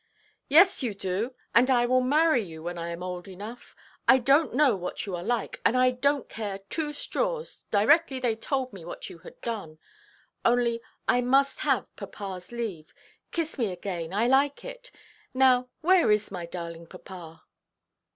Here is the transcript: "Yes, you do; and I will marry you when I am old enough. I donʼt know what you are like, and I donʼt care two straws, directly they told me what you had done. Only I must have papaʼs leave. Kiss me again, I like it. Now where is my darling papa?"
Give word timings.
"Yes, 0.49 0.81
you 0.81 0.95
do; 0.95 1.35
and 1.53 1.69
I 1.69 1.85
will 1.85 2.01
marry 2.01 2.41
you 2.41 2.63
when 2.63 2.75
I 2.75 2.89
am 2.89 3.03
old 3.03 3.27
enough. 3.27 3.75
I 4.07 4.17
donʼt 4.19 4.53
know 4.55 4.75
what 4.75 5.05
you 5.05 5.15
are 5.15 5.21
like, 5.21 5.61
and 5.63 5.77
I 5.77 5.91
donʼt 5.91 6.27
care 6.27 6.57
two 6.71 6.91
straws, 6.91 7.67
directly 7.69 8.19
they 8.19 8.35
told 8.35 8.73
me 8.73 8.83
what 8.83 9.11
you 9.11 9.19
had 9.19 9.39
done. 9.41 9.77
Only 10.43 10.81
I 11.07 11.21
must 11.21 11.59
have 11.59 11.85
papaʼs 11.97 12.51
leave. 12.51 12.95
Kiss 13.31 13.59
me 13.59 13.71
again, 13.71 14.11
I 14.11 14.25
like 14.25 14.65
it. 14.65 14.89
Now 15.35 15.69
where 15.81 16.09
is 16.11 16.31
my 16.31 16.47
darling 16.47 16.87
papa?" 16.87 17.43